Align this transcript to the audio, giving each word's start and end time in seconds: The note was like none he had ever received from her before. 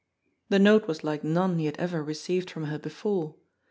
The 0.49 0.57
note 0.57 0.87
was 0.87 1.03
like 1.03 1.23
none 1.23 1.59
he 1.59 1.67
had 1.67 1.77
ever 1.77 2.03
received 2.03 2.49
from 2.49 2.63
her 2.63 2.79
before. 2.79 3.35